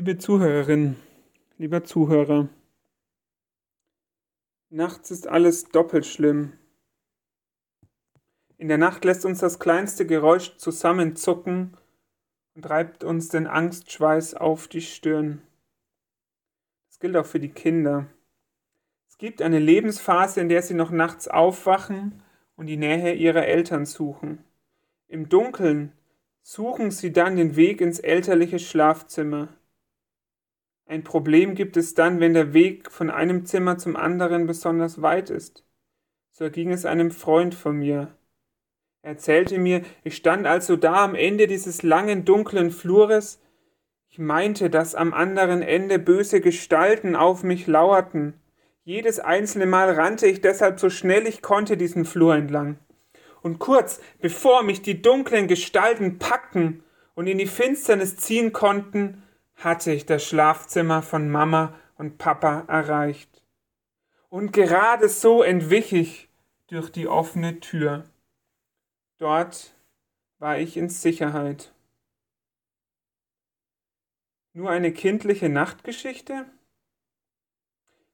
Liebe 0.00 0.16
Zuhörerin, 0.16 0.96
lieber 1.58 1.84
Zuhörer, 1.84 2.48
nachts 4.70 5.10
ist 5.10 5.26
alles 5.26 5.64
doppelt 5.64 6.06
schlimm. 6.06 6.54
In 8.56 8.68
der 8.68 8.78
Nacht 8.78 9.04
lässt 9.04 9.26
uns 9.26 9.40
das 9.40 9.58
kleinste 9.58 10.06
Geräusch 10.06 10.56
zusammenzucken 10.56 11.76
und 12.54 12.70
reibt 12.70 13.04
uns 13.04 13.28
den 13.28 13.46
Angstschweiß 13.46 14.36
auf 14.36 14.68
die 14.68 14.80
Stirn. 14.80 15.42
Das 16.88 16.98
gilt 16.98 17.14
auch 17.14 17.26
für 17.26 17.38
die 17.38 17.52
Kinder. 17.52 18.06
Es 19.06 19.18
gibt 19.18 19.42
eine 19.42 19.58
Lebensphase, 19.58 20.40
in 20.40 20.48
der 20.48 20.62
sie 20.62 20.72
noch 20.72 20.92
nachts 20.92 21.28
aufwachen 21.28 22.22
und 22.56 22.68
die 22.68 22.78
Nähe 22.78 23.12
ihrer 23.12 23.44
Eltern 23.44 23.84
suchen. 23.84 24.42
Im 25.08 25.28
Dunkeln 25.28 25.92
suchen 26.40 26.90
sie 26.90 27.12
dann 27.12 27.36
den 27.36 27.54
Weg 27.54 27.82
ins 27.82 27.98
elterliche 27.98 28.58
Schlafzimmer. 28.58 29.59
Ein 30.90 31.04
Problem 31.04 31.54
gibt 31.54 31.76
es 31.76 31.94
dann, 31.94 32.18
wenn 32.18 32.34
der 32.34 32.52
Weg 32.52 32.90
von 32.90 33.10
einem 33.10 33.46
Zimmer 33.46 33.78
zum 33.78 33.94
anderen 33.94 34.48
besonders 34.48 35.00
weit 35.00 35.30
ist. 35.30 35.64
So 36.32 36.50
ging 36.50 36.72
es 36.72 36.84
einem 36.84 37.12
Freund 37.12 37.54
von 37.54 37.76
mir. 37.76 38.08
Er 39.02 39.10
erzählte 39.10 39.58
mir, 39.58 39.82
ich 40.02 40.16
stand 40.16 40.48
also 40.48 40.74
da 40.74 41.04
am 41.04 41.14
Ende 41.14 41.46
dieses 41.46 41.84
langen 41.84 42.24
dunklen 42.24 42.72
Flures. 42.72 43.40
Ich 44.08 44.18
meinte, 44.18 44.68
dass 44.68 44.96
am 44.96 45.14
anderen 45.14 45.62
Ende 45.62 46.00
böse 46.00 46.40
Gestalten 46.40 47.14
auf 47.14 47.44
mich 47.44 47.68
lauerten. 47.68 48.34
Jedes 48.82 49.20
einzelne 49.20 49.66
Mal 49.66 49.92
rannte 49.92 50.26
ich 50.26 50.40
deshalb 50.40 50.80
so 50.80 50.90
schnell 50.90 51.28
ich 51.28 51.40
konnte 51.40 51.76
diesen 51.76 52.04
Flur 52.04 52.34
entlang. 52.34 52.80
Und 53.42 53.60
kurz 53.60 54.00
bevor 54.18 54.64
mich 54.64 54.82
die 54.82 55.00
dunklen 55.00 55.46
Gestalten 55.46 56.18
packten 56.18 56.82
und 57.14 57.28
in 57.28 57.38
die 57.38 57.46
Finsternis 57.46 58.16
ziehen 58.16 58.52
konnten, 58.52 59.22
hatte 59.64 59.92
ich 59.92 60.06
das 60.06 60.24
Schlafzimmer 60.24 61.02
von 61.02 61.30
Mama 61.30 61.74
und 61.96 62.18
Papa 62.18 62.64
erreicht. 62.66 63.42
Und 64.28 64.52
gerade 64.52 65.08
so 65.08 65.42
entwich 65.42 65.92
ich 65.92 66.28
durch 66.68 66.90
die 66.90 67.08
offene 67.08 67.60
Tür. 67.60 68.04
Dort 69.18 69.74
war 70.38 70.58
ich 70.58 70.76
in 70.76 70.88
Sicherheit. 70.88 71.72
Nur 74.52 74.70
eine 74.70 74.92
kindliche 74.92 75.48
Nachtgeschichte? 75.48 76.46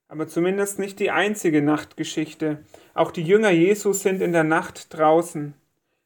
Aber 0.09 0.29
zumindest 0.29 0.79
nicht 0.79 0.99
die 1.01 1.11
einzige 1.11 1.63
Nachtgeschichte. 1.63 2.65
Auch 2.95 3.11
die 3.11 3.23
Jünger 3.23 3.51
Jesus 3.51 4.03
sind 4.03 4.21
in 4.21 4.33
der 4.33 4.45
Nacht 4.45 4.93
draußen. 4.95 5.55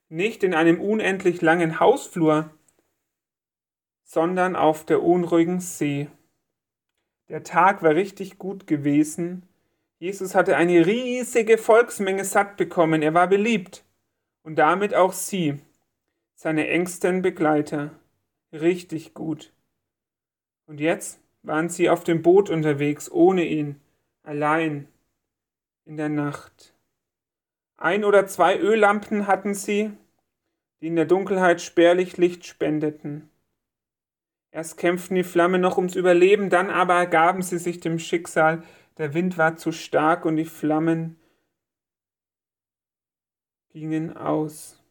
Nicht 0.08 0.42
in 0.42 0.54
einem 0.54 0.80
unendlich 0.80 1.40
langen 1.40 1.80
Hausflur, 1.80 2.50
sondern 4.12 4.56
auf 4.56 4.84
der 4.84 5.04
unruhigen 5.04 5.60
See. 5.60 6.08
Der 7.28 7.44
Tag 7.44 7.80
war 7.84 7.94
richtig 7.94 8.38
gut 8.38 8.66
gewesen. 8.66 9.44
Jesus 10.00 10.34
hatte 10.34 10.56
eine 10.56 10.84
riesige 10.84 11.58
Volksmenge 11.58 12.24
satt 12.24 12.56
bekommen. 12.56 13.02
Er 13.02 13.14
war 13.14 13.28
beliebt. 13.28 13.84
Und 14.42 14.56
damit 14.56 14.96
auch 14.96 15.12
sie, 15.12 15.60
seine 16.34 16.66
engsten 16.66 17.22
Begleiter. 17.22 17.92
Richtig 18.52 19.14
gut. 19.14 19.52
Und 20.66 20.80
jetzt 20.80 21.20
waren 21.44 21.68
sie 21.68 21.88
auf 21.88 22.02
dem 22.02 22.20
Boot 22.20 22.50
unterwegs, 22.50 23.08
ohne 23.12 23.44
ihn, 23.44 23.80
allein, 24.24 24.88
in 25.84 25.96
der 25.96 26.08
Nacht. 26.08 26.74
Ein 27.76 28.02
oder 28.02 28.26
zwei 28.26 28.58
Öllampen 28.58 29.28
hatten 29.28 29.54
sie, 29.54 29.92
die 30.80 30.88
in 30.88 30.96
der 30.96 31.06
Dunkelheit 31.06 31.60
spärlich 31.60 32.16
Licht 32.16 32.44
spendeten. 32.44 33.29
Erst 34.52 34.78
kämpften 34.78 35.14
die 35.14 35.22
Flammen 35.22 35.60
noch 35.60 35.76
ums 35.76 35.94
Überleben, 35.94 36.50
dann 36.50 36.70
aber 36.70 36.94
ergaben 36.94 37.42
sie 37.42 37.58
sich 37.58 37.80
dem 37.80 37.98
Schicksal. 37.98 38.62
Der 38.98 39.14
Wind 39.14 39.38
war 39.38 39.56
zu 39.56 39.70
stark 39.70 40.24
und 40.24 40.36
die 40.36 40.44
Flammen 40.44 41.18
gingen 43.72 44.16
aus. 44.16 44.82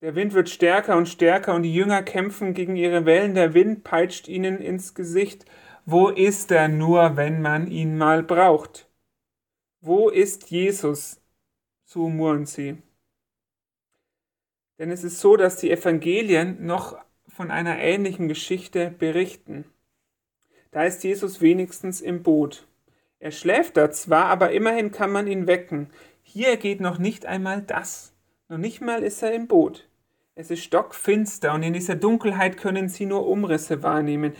Der 0.00 0.14
Wind 0.14 0.32
wird 0.32 0.48
stärker 0.48 0.96
und 0.96 1.08
stärker 1.08 1.54
und 1.54 1.64
die 1.64 1.74
Jünger 1.74 2.04
kämpfen 2.04 2.54
gegen 2.54 2.76
ihre 2.76 3.04
Wellen. 3.04 3.34
Der 3.34 3.52
Wind 3.52 3.82
peitscht 3.82 4.28
ihnen 4.28 4.58
ins 4.58 4.94
Gesicht. 4.94 5.44
Wo 5.84 6.08
ist 6.08 6.52
er 6.52 6.68
nur, 6.68 7.16
wenn 7.16 7.42
man 7.42 7.66
ihn 7.66 7.98
mal 7.98 8.22
braucht? 8.22 8.88
Wo 9.80 10.08
ist 10.08 10.50
Jesus? 10.50 11.20
So 11.84 12.08
murren 12.08 12.46
sie. 12.46 12.80
Denn 14.78 14.92
es 14.92 15.02
ist 15.02 15.18
so, 15.18 15.36
dass 15.36 15.56
die 15.56 15.72
Evangelien 15.72 16.64
noch 16.64 16.96
von 17.38 17.52
einer 17.52 17.78
ähnlichen 17.78 18.26
Geschichte 18.26 18.90
berichten. 18.90 19.64
Da 20.72 20.82
ist 20.82 21.04
Jesus 21.04 21.40
wenigstens 21.40 22.00
im 22.00 22.24
Boot. 22.24 22.66
Er 23.20 23.30
schläft 23.30 23.76
da 23.76 23.92
zwar, 23.92 24.24
aber 24.24 24.50
immerhin 24.50 24.90
kann 24.90 25.12
man 25.12 25.28
ihn 25.28 25.46
wecken. 25.46 25.88
Hier 26.20 26.56
geht 26.56 26.80
noch 26.80 26.98
nicht 26.98 27.26
einmal 27.26 27.62
das. 27.62 28.12
Noch 28.48 28.58
nicht 28.58 28.80
mal 28.80 29.04
ist 29.04 29.22
er 29.22 29.32
im 29.34 29.46
Boot. 29.46 29.88
Es 30.34 30.50
ist 30.50 30.64
stockfinster 30.64 31.54
und 31.54 31.62
in 31.62 31.74
dieser 31.74 31.94
Dunkelheit 31.94 32.56
können 32.56 32.88
sie 32.88 33.06
nur 33.06 33.28
Umrisse 33.28 33.84
wahrnehmen. 33.84 34.32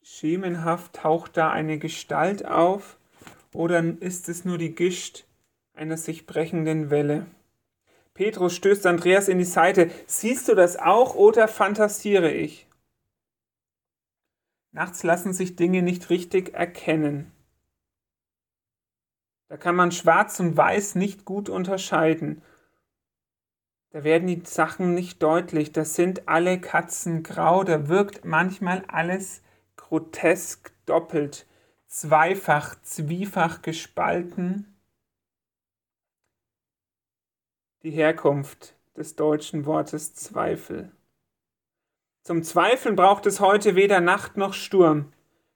Schemenhaft 0.00 0.92
taucht 0.92 1.36
da 1.36 1.50
eine 1.50 1.80
Gestalt 1.80 2.46
auf 2.46 3.00
oder 3.52 3.82
ist 3.98 4.28
es 4.28 4.44
nur 4.44 4.58
die 4.58 4.76
Gischt 4.76 5.24
einer 5.74 5.96
sich 5.96 6.24
brechenden 6.24 6.90
Welle? 6.90 7.26
Petrus 8.18 8.56
stößt 8.56 8.84
Andreas 8.86 9.28
in 9.28 9.38
die 9.38 9.44
Seite. 9.44 9.92
Siehst 10.08 10.48
du 10.48 10.56
das 10.56 10.76
auch 10.76 11.14
oder 11.14 11.46
fantasiere 11.46 12.32
ich? 12.32 12.66
Nachts 14.72 15.04
lassen 15.04 15.32
sich 15.32 15.54
Dinge 15.54 15.82
nicht 15.82 16.10
richtig 16.10 16.52
erkennen. 16.52 17.30
Da 19.46 19.56
kann 19.56 19.76
man 19.76 19.92
schwarz 19.92 20.40
und 20.40 20.56
weiß 20.56 20.96
nicht 20.96 21.26
gut 21.26 21.48
unterscheiden. 21.48 22.42
Da 23.90 24.02
werden 24.02 24.26
die 24.26 24.42
Sachen 24.44 24.94
nicht 24.94 25.22
deutlich. 25.22 25.70
Das 25.70 25.94
sind 25.94 26.26
alle 26.26 26.60
Katzen 26.60 27.22
grau. 27.22 27.62
Da 27.62 27.86
wirkt 27.86 28.24
manchmal 28.24 28.84
alles 28.88 29.42
grotesk 29.76 30.72
doppelt, 30.86 31.46
zweifach, 31.86 32.74
zwiefach 32.82 33.62
gespalten 33.62 34.77
die 37.82 37.90
Herkunft 37.90 38.74
des 38.96 39.14
deutschen 39.14 39.64
Wortes 39.64 40.14
Zweifel. 40.14 40.90
Zum 42.24 42.42
Zweifeln 42.42 42.96
braucht 42.96 43.26
es 43.26 43.40
heute 43.40 43.76
weder 43.76 44.00
Nacht 44.00 44.36
noch 44.36 44.52
Sturm. 44.52 45.12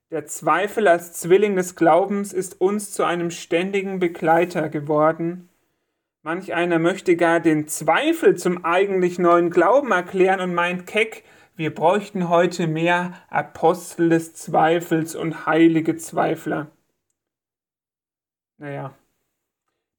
Der 0.09 0.25
Zweifel 0.25 0.87
als 0.87 1.13
Zwilling 1.13 1.55
des 1.55 1.75
Glaubens 1.75 2.33
ist 2.33 2.61
uns 2.61 2.91
zu 2.91 3.03
einem 3.03 3.29
ständigen 3.29 3.99
Begleiter 3.99 4.69
geworden. 4.69 5.49
Manch 6.21 6.53
einer 6.53 6.79
möchte 6.79 7.17
gar 7.17 7.41
den 7.41 7.67
Zweifel 7.67 8.37
zum 8.37 8.63
eigentlich 8.63 9.19
neuen 9.19 9.49
Glauben 9.49 9.91
erklären 9.91 10.39
und 10.39 10.53
meint 10.53 10.87
keck, 10.87 11.23
wir 11.55 11.73
bräuchten 11.75 12.29
heute 12.29 12.67
mehr 12.67 13.13
Apostel 13.29 14.09
des 14.09 14.33
Zweifels 14.33 15.13
und 15.15 15.45
heilige 15.45 15.97
Zweifler. 15.97 16.71
Naja, 18.57 18.95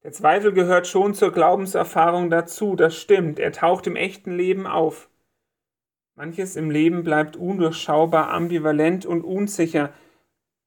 der 0.05 0.11
Zweifel 0.11 0.53
gehört 0.53 0.85
schon 0.85 1.15
zur 1.15 1.31
Glaubenserfahrung 1.31 2.29
dazu, 2.29 2.75
das 2.75 2.95
stimmt, 2.95 3.39
er 3.39 3.51
taucht 3.51 3.87
im 3.87 3.95
echten 3.95 4.37
Leben 4.37 4.67
auf. 4.67 5.09
Manches 6.13 6.55
im 6.55 6.69
Leben 6.69 7.03
bleibt 7.03 7.35
undurchschaubar, 7.35 8.29
ambivalent 8.29 9.07
und 9.07 9.23
unsicher. 9.23 9.91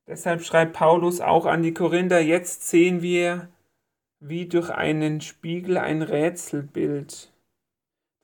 Deshalb 0.08 0.42
schreibt 0.42 0.72
Paulus 0.72 1.20
auch 1.20 1.46
an 1.46 1.62
die 1.62 1.72
Korinther, 1.72 2.18
jetzt 2.18 2.68
sehen 2.68 3.00
wir 3.00 3.48
wie 4.18 4.46
durch 4.46 4.70
einen 4.70 5.20
Spiegel 5.20 5.78
ein 5.78 6.02
Rätselbild. 6.02 7.32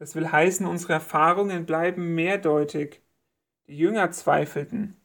Das 0.01 0.17
will 0.17 0.33
heißen, 0.33 0.67
unsere 0.67 0.95
Erfahrungen 0.95 1.65
bleiben 1.65 2.17
mehrdeutig. 2.17 3.03
Die 3.69 3.79
Jünger 3.79 4.11
zweifelten. 4.11 4.97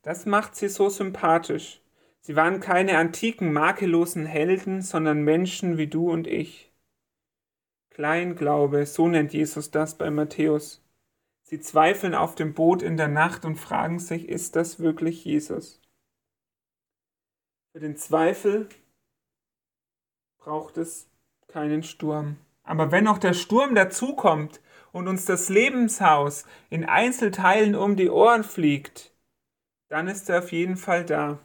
Das 0.00 0.24
macht 0.24 0.56
sie 0.56 0.70
so 0.70 0.88
sympathisch. 0.88 1.82
Sie 2.28 2.36
waren 2.36 2.60
keine 2.60 2.98
antiken, 2.98 3.54
makellosen 3.54 4.26
Helden, 4.26 4.82
sondern 4.82 5.22
Menschen 5.22 5.78
wie 5.78 5.86
du 5.86 6.10
und 6.10 6.26
ich. 6.26 6.70
Kleinglaube, 7.88 8.84
so 8.84 9.08
nennt 9.08 9.32
Jesus 9.32 9.70
das 9.70 9.96
bei 9.96 10.10
Matthäus. 10.10 10.84
Sie 11.44 11.58
zweifeln 11.58 12.14
auf 12.14 12.34
dem 12.34 12.52
Boot 12.52 12.82
in 12.82 12.98
der 12.98 13.08
Nacht 13.08 13.46
und 13.46 13.56
fragen 13.56 13.98
sich, 13.98 14.28
ist 14.28 14.56
das 14.56 14.78
wirklich 14.78 15.24
Jesus? 15.24 15.80
Für 17.72 17.80
den 17.80 17.96
Zweifel 17.96 18.68
braucht 20.36 20.76
es 20.76 21.08
keinen 21.46 21.82
Sturm. 21.82 22.36
Aber 22.62 22.92
wenn 22.92 23.04
noch 23.04 23.16
der 23.16 23.32
Sturm 23.32 23.74
dazukommt 23.74 24.60
und 24.92 25.08
uns 25.08 25.24
das 25.24 25.48
Lebenshaus 25.48 26.44
in 26.68 26.84
Einzelteilen 26.84 27.74
um 27.74 27.96
die 27.96 28.10
Ohren 28.10 28.44
fliegt, 28.44 29.14
dann 29.88 30.08
ist 30.08 30.28
er 30.28 30.40
auf 30.40 30.52
jeden 30.52 30.76
Fall 30.76 31.06
da 31.06 31.38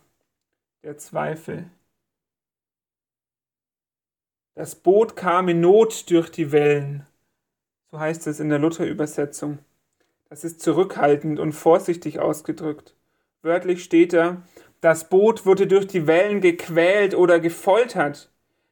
der 0.84 0.98
Zweifel. 0.98 1.70
Das 4.54 4.76
Boot 4.76 5.16
kam 5.16 5.48
in 5.48 5.62
Not 5.62 6.10
durch 6.12 6.30
die 6.30 6.52
Wellen, 6.52 7.08
so 7.90 8.00
heißt 8.00 8.28
es 8.28 8.40
in 8.40 8.50
der 8.50 8.60
Luther-Übersetzung. 8.60 9.60
Das 10.30 10.44
ist 10.44 10.62
zurückhaltend 10.62 11.40
und 11.40 11.54
vorsichtig 11.54 12.20
ausgedrückt. 12.20 12.96
Wörtlich 13.42 13.84
steht 13.84 14.14
da, 14.14 14.42
das 14.82 15.10
Boot 15.10 15.46
wurde 15.46 15.68
durch 15.68 15.88
die 15.88 16.06
Wellen 16.06 16.42
gequält 16.42 17.16
oder 17.16 17.40
gefoltert. 17.40 18.30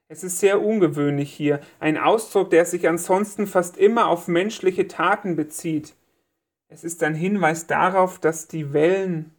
Es 0.10 0.24
ist 0.24 0.40
sehr 0.40 0.62
ungewöhnlich 0.62 1.32
hier, 1.34 1.62
ein 1.80 1.98
Ausdruck, 1.98 2.50
der 2.50 2.66
sich 2.66 2.90
ansonsten 2.90 3.48
fast 3.48 3.78
immer 3.78 4.08
auf 4.08 4.28
menschliche 4.28 4.90
Taten 4.90 5.38
bezieht. 5.38 5.96
Es 6.68 6.84
ist 6.84 7.02
ein 7.04 7.16
Hinweis 7.16 7.68
darauf, 7.68 8.20
dass 8.20 8.50
die 8.50 8.74
Wellen 8.74 9.34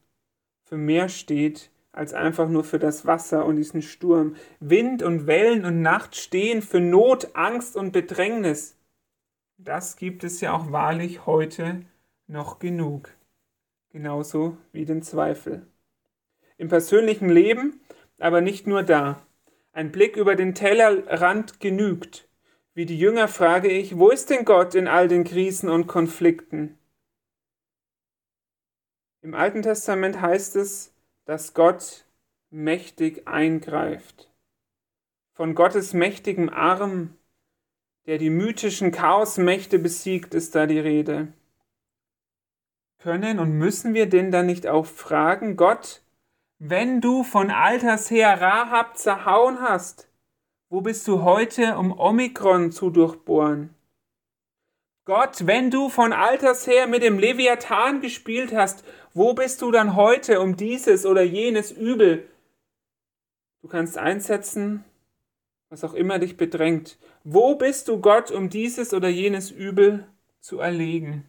für 0.65 0.79
mehr 0.79 1.11
steht 1.11 1.72
als 1.93 2.15
einfach 2.15 2.49
nur 2.49 2.65
für 2.65 2.79
das 2.79 3.06
Wasser 3.06 3.44
und 3.44 3.56
diesen 3.56 3.83
Sturm. 3.83 4.35
Wind 4.61 5.03
und 5.03 5.27
Wellen 5.27 5.65
und 5.65 5.83
Nacht 5.83 6.17
stehen 6.17 6.62
für 6.62 6.81
Not, 6.81 7.37
Angst 7.37 7.77
und 7.77 7.93
Bedrängnis. 7.93 8.77
Das 9.59 9.97
gibt 9.97 10.25
es 10.25 10.41
ja 10.41 10.55
auch 10.55 10.73
wahrlich 10.73 11.27
heute 11.27 11.83
noch 12.27 12.59
genug. 12.59 13.11
Genauso 13.91 14.56
wie 14.73 14.87
den 14.87 15.03
Zweifel. 15.03 15.67
Im 16.56 16.69
persönlichen 16.69 17.29
Leben, 17.29 17.81
aber 18.19 18.41
nicht 18.41 18.67
nur 18.67 18.83
da. 18.83 19.23
Ein 19.73 19.93
Blick 19.93 20.17
über 20.17 20.35
den 20.35 20.55
Tellerrand 20.55 21.61
genügt. 21.61 22.29
Wie 22.75 22.87
die 22.87 22.99
Jünger 22.99 23.29
frage 23.29 23.69
ich, 23.69 23.99
wo 23.99 24.09
ist 24.09 24.31
denn 24.31 24.47
Gott 24.47 24.75
in 24.75 24.89
all 24.89 25.09
den 25.09 25.25
Krisen 25.25 25.69
und 25.69 25.87
Konflikten? 25.87 26.79
Im 29.21 29.35
Alten 29.35 29.62
Testament 29.62 30.21
heißt 30.21 30.56
es, 30.56 30.92
dass 31.25 31.55
Gott 31.55 32.05
mächtig 32.51 33.27
eingreift. 33.27 34.31
Von 35.33 35.55
Gottes 35.55 35.95
mächtigem 35.95 36.49
Arm, 36.49 37.17
der 38.07 38.19
die 38.19 38.31
mythischen 38.31 38.93
Chaosmächte 38.93 39.79
besiegt, 39.79 40.35
ist 40.35 40.55
da 40.55 40.67
die 40.67 40.81
Rede. 40.81 41.33
Können 42.99 43.39
und 43.39 43.53
müssen 43.53 43.95
wir 43.95 44.07
denn 44.09 44.31
dann 44.31 44.47
nicht 44.47 44.67
auch 44.67 44.87
fragen, 44.87 45.57
Gott, 45.57 46.03
wenn 46.59 47.01
du 47.01 47.25
von 47.25 47.51
alters 47.51 48.11
her 48.11 48.41
Rahab 48.41 48.97
zerhauen 48.97 49.61
hast, 49.61 50.09
wo 50.69 50.81
bist 50.81 51.09
du 51.09 51.23
heute, 51.23 51.77
um 51.77 51.99
Omikron 51.99 52.71
zu 52.71 52.91
durchbohren? 52.91 53.75
Gott, 55.05 55.47
wenn 55.47 55.73
du 55.73 55.89
von 55.89 56.13
alters 56.13 56.69
her 56.69 56.87
mit 56.87 57.03
dem 57.03 57.19
Leviathan 57.19 58.01
gespielt 58.01 58.55
hast, 58.55 58.85
wo 59.14 59.35
bist 59.35 59.62
du 59.62 59.70
dann 59.70 59.97
heute, 59.97 60.41
um 60.41 60.56
dieses 60.56 61.05
oder 61.06 61.23
jenes 61.23 61.70
Übel? 61.70 62.29
Du 63.61 63.69
kannst 63.69 63.99
einsetzen, 63.99 64.85
was 65.69 65.85
auch 65.85 65.94
immer 65.94 66.19
dich 66.19 66.37
bedrängt. 66.37 66.99
Wo 67.25 67.55
bist 67.55 67.88
du, 67.88 68.00
Gott, 68.00 68.31
um 68.31 68.49
dieses 68.49 68.93
oder 68.93 69.09
jenes 69.09 69.50
Übel 69.50 70.06
zu 70.41 70.59
erlegen? 70.59 71.25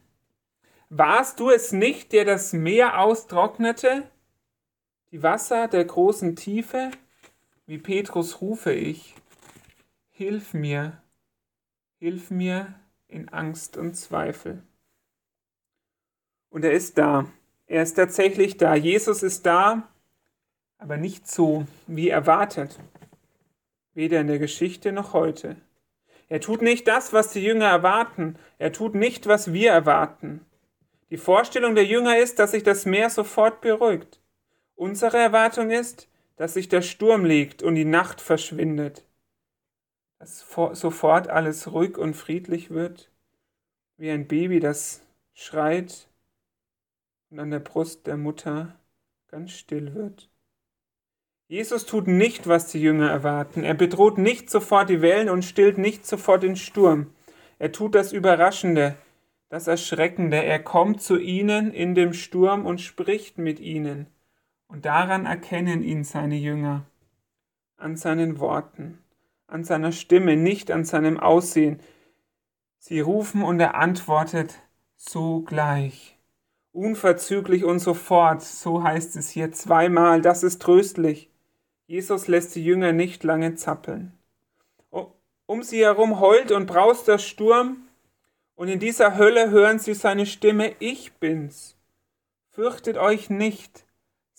Warst 0.90 1.40
du 1.40 1.50
es 1.50 1.72
nicht, 1.72 2.12
der 2.12 2.26
das 2.26 2.54
Meer 2.54 3.00
austrocknete? 3.00 4.04
Die 5.12 5.24
Wasser 5.24 5.68
der 5.68 5.86
großen 5.86 6.36
Tiefe, 6.36 6.92
wie 7.66 7.78
Petrus 7.78 8.42
rufe 8.42 8.74
ich, 8.74 9.16
hilf 10.10 10.54
mir, 10.54 11.02
hilf 12.00 12.32
mir 12.32 12.74
in 13.08 13.30
Angst 13.30 13.78
und 13.78 13.96
Zweifel. 13.96 14.64
Und 16.50 16.66
er 16.66 16.74
ist 16.74 16.98
da, 16.98 17.32
er 17.74 17.82
ist 17.82 17.96
tatsächlich 17.96 18.58
da, 18.58 18.76
Jesus 18.76 19.24
ist 19.24 19.48
da, 19.48 19.90
aber 20.78 20.96
nicht 20.96 21.28
so, 21.28 21.66
wie 21.88 22.08
erwartet, 22.08 22.78
weder 23.96 24.22
in 24.22 24.28
der 24.28 24.38
Geschichte 24.38 24.92
noch 24.92 25.14
heute. 25.14 25.56
Er 26.30 26.40
tut 26.40 26.62
nicht 26.62 26.88
das, 26.88 27.14
was 27.14 27.32
die 27.32 27.44
Jünger 27.44 27.66
erwarten, 27.66 28.36
er 28.60 28.74
tut 28.74 28.94
nicht, 28.94 29.26
was 29.26 29.54
wir 29.54 29.72
erwarten. 29.72 30.46
Die 31.10 31.18
Vorstellung 31.18 31.74
der 31.74 31.86
Jünger 31.86 32.20
ist, 32.20 32.38
dass 32.38 32.52
sich 32.52 32.62
das 32.62 32.86
Meer 32.86 33.10
sofort 33.10 33.62
beruhigt. 33.62 34.22
Unsere 34.76 35.18
Erwartung 35.18 35.72
ist, 35.72 36.08
dass 36.36 36.54
sich 36.54 36.70
der 36.70 36.84
Sturm 36.84 37.26
legt 37.26 37.64
und 37.64 37.74
die 37.74 37.86
Nacht 37.86 38.22
verschwindet, 38.22 39.04
dass 40.20 40.46
sofort 40.74 41.28
alles 41.28 41.72
ruhig 41.72 41.98
und 41.98 42.14
friedlich 42.14 42.70
wird, 42.70 43.10
wie 43.98 44.12
ein 44.12 44.28
Baby, 44.28 44.60
das 44.60 45.02
schreit 45.34 46.08
und 47.34 47.40
an 47.40 47.50
der 47.50 47.60
Brust 47.60 48.06
der 48.06 48.16
Mutter 48.16 48.76
ganz 49.28 49.54
still 49.54 49.96
wird. 49.96 50.30
Jesus 51.48 51.88
tut 51.88 52.08
nicht, 52.08 52.48
was 52.48 52.68
die 52.68 52.80
Jünger 52.80 53.10
erwarten. 53.10 53.64
Er 53.64 53.74
bedroht 53.74 54.20
nicht 54.20 54.52
sofort 54.52 54.88
die 54.88 55.02
Wellen 55.02 55.30
und 55.30 55.44
stillt 55.44 55.80
nicht 55.80 56.06
sofort 56.06 56.44
den 56.44 56.56
Sturm. 56.56 57.10
Er 57.58 57.72
tut 57.72 57.96
das 57.96 58.14
Überraschende, 58.14 58.98
das 59.50 59.66
Erschreckende. 59.66 60.44
Er 60.44 60.60
kommt 60.60 61.02
zu 61.02 61.18
ihnen 61.18 61.74
in 61.74 61.96
dem 61.96 62.14
Sturm 62.14 62.68
und 62.68 62.82
spricht 62.82 63.40
mit 63.40 63.60
ihnen. 63.60 64.06
Und 64.68 64.86
daran 64.86 65.26
erkennen 65.26 65.82
ihn 65.82 66.04
seine 66.04 66.36
Jünger, 66.36 66.86
an 67.78 67.96
seinen 67.96 68.40
Worten, 68.40 69.00
an 69.48 69.64
seiner 69.64 69.92
Stimme, 69.92 70.38
nicht 70.38 70.70
an 70.70 70.86
seinem 70.86 71.20
Aussehen. 71.20 71.80
Sie 72.78 73.00
rufen 73.00 73.42
und 73.42 73.60
er 73.60 73.74
antwortet 73.74 74.60
sogleich, 74.96 76.14
unverzüglich 76.74 77.64
und 77.64 77.80
sofort, 77.80 78.42
so 78.42 78.84
heißt 78.84 79.16
es 79.16 79.30
hier 79.30 79.54
zweimal, 79.54 80.22
das 80.22 80.44
ist 80.44 80.62
tröstlich. 80.62 81.30
Jesus 81.88 82.28
lässt 82.28 82.56
die 82.56 82.64
Jünger 82.66 82.92
nicht 82.92 83.24
lange 83.24 83.56
zappeln. 83.56 84.12
Um 85.46 85.62
sie 85.62 85.82
herum 85.82 86.20
heult 86.20 86.52
und 86.52 86.66
braust 86.66 87.08
der 87.08 87.18
Sturm, 87.18 87.78
und 88.56 88.68
in 88.68 88.80
dieser 88.80 89.18
Hölle 89.18 89.50
hören 89.50 89.80
sie 89.80 89.94
seine 89.94 90.26
Stimme, 90.26 90.76
ich 90.80 91.14
bin's. 91.14 91.76
Fürchtet 92.50 92.98
euch 92.98 93.30
nicht, 93.30 93.86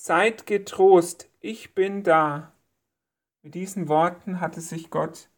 Seid 0.07 0.47
getrost, 0.47 1.31
ich 1.41 1.75
bin 1.75 2.03
da. 2.03 2.53
Mit 3.41 3.55
diesen 3.55 3.89
Worten 3.89 4.39
hatte 4.39 4.61
sich 4.61 4.91
Gott 4.91 5.31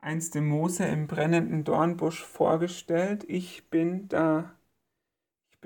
einst 0.00 0.34
dem 0.34 0.48
Mose 0.48 0.84
im 0.84 1.06
brennenden 1.06 1.62
Dornbusch 1.62 2.24
vorgestellt, 2.24 3.24
ich 3.28 3.70
bin 3.70 4.08
da. 4.08 4.55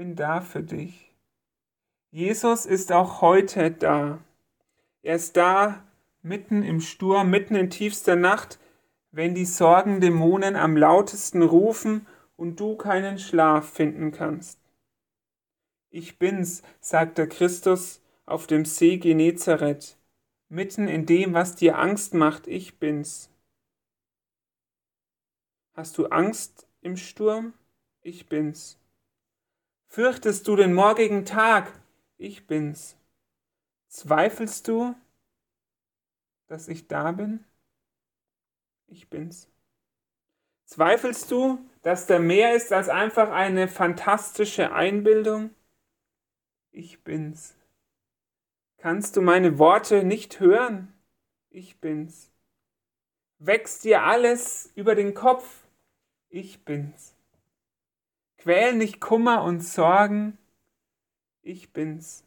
Bin 0.01 0.17
da 0.17 0.41
für 0.41 0.63
dich. 0.63 1.15
Jesus 2.11 2.65
ist 2.65 2.91
auch 2.91 3.21
heute 3.21 3.71
da. 3.71 4.19
Er 5.03 5.17
ist 5.17 5.37
da 5.37 5.85
mitten 6.23 6.63
im 6.63 6.81
Sturm, 6.81 7.29
mitten 7.29 7.55
in 7.55 7.69
tiefster 7.69 8.17
Nacht, 8.17 8.59
wenn 9.11 9.35
die 9.35 9.45
Sorgendämonen 9.45 10.57
am 10.57 10.75
lautesten 10.75 11.43
rufen 11.43 12.07
und 12.39 12.59
du 12.59 12.77
keinen 12.77 13.19
Schlaf 13.19 13.75
finden 13.75 14.11
kannst. 14.11 14.59
Ich 15.91 16.19
bin's, 16.19 16.63
sagt 16.81 17.19
der 17.19 17.29
Christus 17.29 18.01
auf 18.25 18.47
dem 18.47 18.65
See 18.65 18.97
Genezareth, 18.97 19.99
mitten 20.49 20.89
in 20.89 21.05
dem, 21.05 21.35
was 21.35 21.57
dir 21.57 21.79
Angst 21.79 22.15
macht, 22.15 22.47
ich 22.47 22.79
bin's. 22.79 23.29
Hast 25.75 25.99
du 25.99 26.07
Angst 26.07 26.67
im 26.81 26.97
Sturm? 26.97 27.53
Ich 28.01 28.31
bin's. 28.31 28.80
Fürchtest 29.93 30.47
du 30.47 30.55
den 30.55 30.73
morgigen 30.73 31.25
Tag? 31.25 31.73
Ich 32.17 32.47
bin's. 32.47 32.97
Zweifelst 33.89 34.69
du, 34.69 34.95
dass 36.47 36.69
ich 36.69 36.87
da 36.87 37.11
bin? 37.11 37.45
Ich 38.87 39.11
bin's. 39.11 39.49
Zweifelst 40.65 41.29
du, 41.33 41.59
dass 41.83 42.07
der 42.07 42.21
mehr 42.21 42.55
ist 42.55 42.73
als 42.73 42.89
einfach 42.89 43.31
eine 43.31 43.67
fantastische 43.67 44.73
Einbildung? 44.73 45.51
Ich 46.71 47.03
bin's. 47.03 47.57
Kannst 48.79 49.17
du 49.17 49.23
meine 49.23 49.59
Worte 49.59 50.05
nicht 50.05 50.39
hören? 50.39 50.95
Ich 51.51 51.81
bin's. 51.81 52.31
Wächst 53.41 53.83
dir 53.83 54.05
alles 54.05 54.71
über 54.77 54.95
den 54.95 55.15
Kopf? 55.15 55.65
Ich 56.29 56.65
bin's. 56.65 57.17
Quäl 58.41 58.75
nicht 58.75 59.01
Kummer 59.01 59.45
und 59.45 59.61
Sorgen? 59.61 60.39
Ich 61.43 61.75
bin's. 61.75 62.25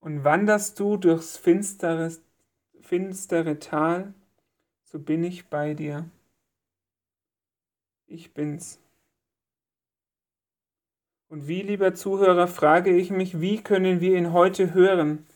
Und 0.00 0.24
wanderst 0.24 0.80
du 0.80 0.96
durchs 0.96 1.36
finstere, 1.36 2.10
finstere 2.80 3.58
Tal, 3.58 4.14
so 4.84 4.98
bin 4.98 5.24
ich 5.24 5.48
bei 5.48 5.74
dir. 5.74 6.08
Ich 8.06 8.32
bin's. 8.32 8.80
Und 11.28 11.48
wie, 11.48 11.60
lieber 11.60 11.92
Zuhörer, 11.92 12.48
frage 12.48 12.96
ich 12.96 13.10
mich, 13.10 13.42
wie 13.42 13.62
können 13.62 14.00
wir 14.00 14.16
ihn 14.16 14.32
heute 14.32 14.72
hören? 14.72 15.26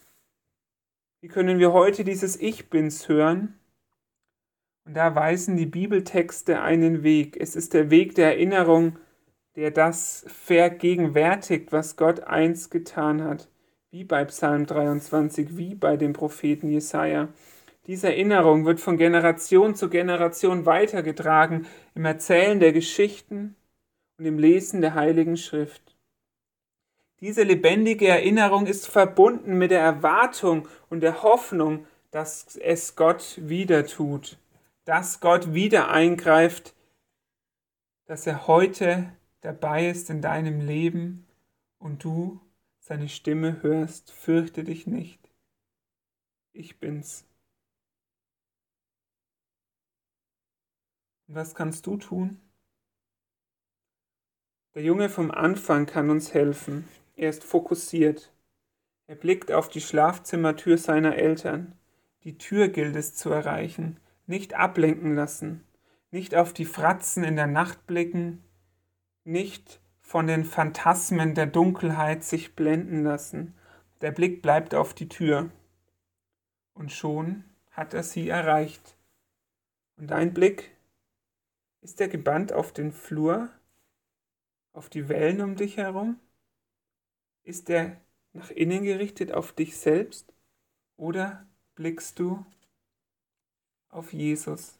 Wie 1.20 1.28
können 1.28 1.58
wir 1.58 1.74
heute 1.74 2.04
dieses 2.04 2.40
Ich 2.40 2.70
bin's 2.70 3.06
hören? 3.06 3.58
Und 4.86 4.94
da 4.94 5.14
weisen 5.14 5.58
die 5.58 5.66
Bibeltexte 5.66 6.62
einen 6.62 7.02
Weg. 7.02 7.36
Es 7.38 7.54
ist 7.54 7.74
der 7.74 7.90
Weg 7.90 8.14
der 8.14 8.28
Erinnerung, 8.28 8.98
der 9.56 9.70
das 9.70 10.24
vergegenwärtigt, 10.28 11.72
was 11.72 11.96
Gott 11.96 12.20
einst 12.20 12.70
getan 12.70 13.22
hat, 13.22 13.48
wie 13.90 14.04
bei 14.04 14.24
Psalm 14.24 14.66
23, 14.66 15.56
wie 15.56 15.74
bei 15.74 15.96
dem 15.96 16.12
Propheten 16.12 16.68
Jesaja. 16.68 17.28
Diese 17.86 18.08
Erinnerung 18.08 18.64
wird 18.64 18.80
von 18.80 18.96
Generation 18.96 19.74
zu 19.74 19.90
Generation 19.90 20.66
weitergetragen 20.66 21.66
im 21.94 22.04
Erzählen 22.04 22.60
der 22.60 22.72
Geschichten, 22.72 23.56
und 24.22 24.26
im 24.26 24.38
Lesen 24.38 24.80
der 24.80 24.94
Heiligen 24.94 25.36
Schrift. 25.36 25.96
Diese 27.18 27.42
lebendige 27.42 28.06
Erinnerung 28.06 28.66
ist 28.66 28.86
verbunden 28.86 29.58
mit 29.58 29.72
der 29.72 29.80
Erwartung 29.80 30.68
und 30.90 31.00
der 31.00 31.24
Hoffnung, 31.24 31.86
dass 32.12 32.56
es 32.56 32.94
Gott 32.94 33.36
wieder 33.38 33.84
tut, 33.84 34.38
dass 34.84 35.18
Gott 35.18 35.54
wieder 35.54 35.88
eingreift, 35.90 36.72
dass 38.06 38.28
er 38.28 38.46
heute 38.46 39.12
dabei 39.42 39.88
ist 39.88 40.08
in 40.08 40.22
deinem 40.22 40.60
Leben 40.60 41.26
und 41.78 42.02
du 42.02 42.40
seine 42.78 43.08
Stimme 43.08 43.62
hörst, 43.62 44.10
fürchte 44.10 44.64
dich 44.64 44.86
nicht. 44.86 45.30
Ich 46.52 46.80
bin's. 46.80 47.26
Und 51.28 51.34
was 51.34 51.54
kannst 51.54 51.86
du 51.86 51.96
tun? 51.96 52.40
Der 54.74 54.82
Junge 54.82 55.08
vom 55.08 55.30
Anfang 55.30 55.86
kann 55.86 56.10
uns 56.10 56.34
helfen. 56.34 56.88
Er 57.14 57.30
ist 57.30 57.44
fokussiert. 57.44 58.32
Er 59.06 59.16
blickt 59.16 59.52
auf 59.52 59.68
die 59.68 59.80
Schlafzimmertür 59.80 60.78
seiner 60.78 61.16
Eltern. 61.16 61.78
Die 62.24 62.38
Tür 62.38 62.68
gilt 62.68 62.96
es 62.96 63.14
zu 63.14 63.30
erreichen, 63.30 63.98
nicht 64.26 64.54
ablenken 64.54 65.14
lassen, 65.14 65.64
nicht 66.10 66.34
auf 66.34 66.52
die 66.52 66.64
Fratzen 66.64 67.24
in 67.24 67.36
der 67.36 67.48
Nacht 67.48 67.86
blicken, 67.86 68.44
nicht 69.24 69.80
von 70.00 70.26
den 70.26 70.44
Phantasmen 70.44 71.34
der 71.34 71.46
Dunkelheit 71.46 72.24
sich 72.24 72.54
blenden 72.54 73.02
lassen. 73.02 73.54
Der 74.00 74.10
Blick 74.10 74.42
bleibt 74.42 74.74
auf 74.74 74.94
die 74.94 75.08
Tür. 75.08 75.50
Und 76.74 76.92
schon 76.92 77.44
hat 77.70 77.94
er 77.94 78.02
sie 78.02 78.28
erreicht. 78.28 78.96
Und 79.96 80.10
dein 80.10 80.34
Blick? 80.34 80.76
Ist 81.80 82.00
er 82.00 82.08
gebannt 82.08 82.52
auf 82.52 82.72
den 82.72 82.92
Flur, 82.92 83.48
auf 84.72 84.88
die 84.88 85.08
Wellen 85.08 85.40
um 85.40 85.56
dich 85.56 85.78
herum? 85.78 86.20
Ist 87.42 87.68
er 87.70 88.00
nach 88.32 88.50
innen 88.50 88.84
gerichtet 88.84 89.32
auf 89.32 89.52
dich 89.52 89.76
selbst? 89.76 90.32
Oder 90.96 91.46
blickst 91.74 92.18
du 92.18 92.44
auf 93.88 94.12
Jesus? 94.12 94.78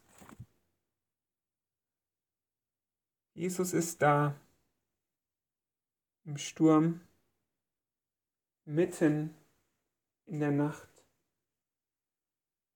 Jesus 3.34 3.72
ist 3.72 4.02
da 4.02 4.34
im 6.24 6.36
Sturm, 6.36 7.00
mitten 8.64 9.34
in 10.26 10.40
der 10.40 10.50
Nacht, 10.50 10.88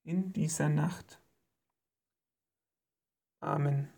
in 0.02 0.32
dieser 0.32 0.68
Nacht. 0.68 1.20
Amen. 3.40 3.95